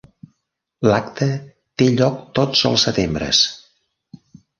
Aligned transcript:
L'acte 0.91 1.27
té 1.81 1.89
lloc 1.99 2.15
tots 2.39 2.63
els 2.71 2.87
setembres. 2.89 3.43